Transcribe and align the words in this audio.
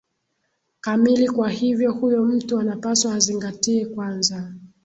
kamili 0.81 1.29
kwa 1.29 1.49
hivyo 1.49 1.91
huyo 1.93 2.25
mtu 2.25 2.59
anapaswa 2.59 3.15
azingatie 3.15 3.85
kwanza 3.85 4.53